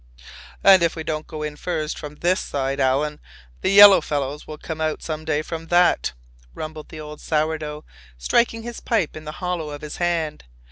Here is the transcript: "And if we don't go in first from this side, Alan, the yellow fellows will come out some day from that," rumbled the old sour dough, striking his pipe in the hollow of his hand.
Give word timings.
"And 0.63 0.81
if 0.81 0.95
we 0.95 1.03
don't 1.03 1.27
go 1.27 1.43
in 1.43 1.55
first 1.55 1.95
from 1.99 2.15
this 2.15 2.39
side, 2.39 2.79
Alan, 2.79 3.19
the 3.61 3.69
yellow 3.69 4.01
fellows 4.01 4.47
will 4.47 4.57
come 4.57 4.81
out 4.81 5.03
some 5.03 5.25
day 5.25 5.43
from 5.43 5.67
that," 5.67 6.13
rumbled 6.55 6.89
the 6.89 6.99
old 6.99 7.21
sour 7.21 7.59
dough, 7.59 7.85
striking 8.17 8.63
his 8.63 8.79
pipe 8.79 9.15
in 9.15 9.25
the 9.25 9.33
hollow 9.43 9.69
of 9.69 9.81
his 9.83 9.97
hand. 9.97 10.45